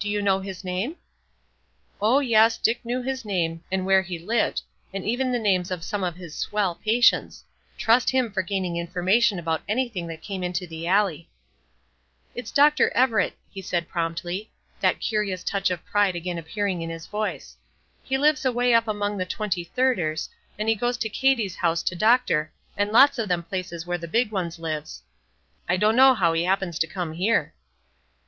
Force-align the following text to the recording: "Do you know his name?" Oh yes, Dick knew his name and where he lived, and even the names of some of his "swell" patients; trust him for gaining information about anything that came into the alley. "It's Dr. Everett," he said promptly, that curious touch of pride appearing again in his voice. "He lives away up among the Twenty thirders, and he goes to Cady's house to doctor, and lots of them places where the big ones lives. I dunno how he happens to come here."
"Do 0.00 0.08
you 0.08 0.20
know 0.20 0.40
his 0.40 0.64
name?" 0.64 0.96
Oh 2.02 2.18
yes, 2.18 2.58
Dick 2.58 2.84
knew 2.84 3.02
his 3.02 3.24
name 3.24 3.62
and 3.70 3.86
where 3.86 4.02
he 4.02 4.18
lived, 4.18 4.62
and 4.92 5.04
even 5.04 5.30
the 5.30 5.38
names 5.38 5.70
of 5.70 5.84
some 5.84 6.02
of 6.02 6.16
his 6.16 6.34
"swell" 6.36 6.74
patients; 6.74 7.44
trust 7.78 8.10
him 8.10 8.32
for 8.32 8.42
gaining 8.42 8.78
information 8.78 9.38
about 9.38 9.62
anything 9.68 10.08
that 10.08 10.22
came 10.22 10.42
into 10.42 10.66
the 10.66 10.88
alley. 10.88 11.28
"It's 12.34 12.50
Dr. 12.50 12.90
Everett," 12.96 13.34
he 13.52 13.62
said 13.62 13.88
promptly, 13.88 14.50
that 14.80 14.98
curious 14.98 15.44
touch 15.44 15.70
of 15.70 15.84
pride 15.86 16.16
appearing 16.16 16.78
again 16.78 16.90
in 16.90 16.90
his 16.90 17.06
voice. 17.06 17.56
"He 18.02 18.18
lives 18.18 18.44
away 18.44 18.74
up 18.74 18.88
among 18.88 19.18
the 19.18 19.24
Twenty 19.24 19.62
thirders, 19.64 20.28
and 20.58 20.68
he 20.68 20.74
goes 20.74 20.96
to 20.96 21.08
Cady's 21.08 21.54
house 21.54 21.84
to 21.84 21.94
doctor, 21.94 22.50
and 22.76 22.90
lots 22.90 23.20
of 23.20 23.28
them 23.28 23.44
places 23.44 23.86
where 23.86 23.98
the 23.98 24.08
big 24.08 24.32
ones 24.32 24.58
lives. 24.58 25.04
I 25.68 25.76
dunno 25.76 26.14
how 26.14 26.32
he 26.32 26.42
happens 26.42 26.76
to 26.80 26.88
come 26.88 27.12
here." 27.12 27.54